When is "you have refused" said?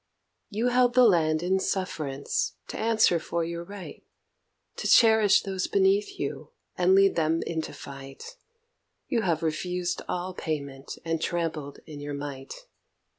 9.09-10.01